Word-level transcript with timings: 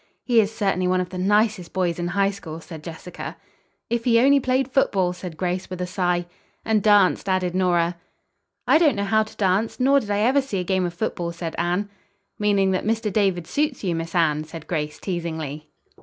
"He 0.23 0.39
is 0.41 0.51
certainly 0.51 0.87
one 0.87 0.99
of 0.99 1.09
the 1.09 1.19
nicest 1.19 1.73
boys 1.73 1.99
in 1.99 2.07
High 2.07 2.31
School," 2.31 2.59
said 2.59 2.83
Jessica. 2.83 3.37
"If 3.87 4.03
he 4.03 4.17
only 4.19 4.39
played 4.39 4.67
football!" 4.71 5.13
said 5.13 5.37
Grace, 5.37 5.69
with 5.69 5.79
a 5.79 5.85
sigh. 5.85 6.25
"And 6.65 6.81
danced," 6.81 7.29
added 7.29 7.53
Nora. 7.53 7.97
"I 8.67 8.79
don't 8.79 8.95
know 8.95 9.03
how 9.03 9.21
to 9.21 9.37
dance, 9.37 9.79
nor 9.79 9.99
did 9.99 10.09
I 10.09 10.21
ever 10.21 10.41
see 10.41 10.57
a 10.59 10.63
game 10.63 10.87
of 10.87 10.95
football," 10.95 11.31
said 11.31 11.53
Anne. 11.59 11.87
"Meaning 12.39 12.71
that 12.71 12.83
Mr. 12.83 13.13
David 13.13 13.45
suits 13.45 13.83
you, 13.83 13.93
Miss 13.93 14.15
Anne," 14.15 14.43
said 14.43 14.65
Grace 14.65 14.97
teasingly. 14.97 15.69